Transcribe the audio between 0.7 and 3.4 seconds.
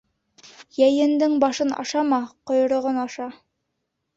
Йәйендең башын ашама, ҡойроғон аша.